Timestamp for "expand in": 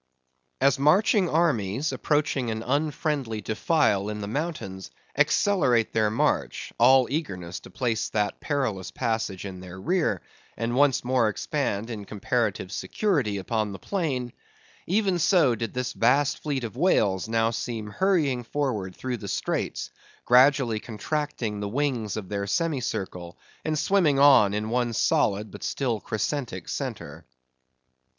11.29-12.05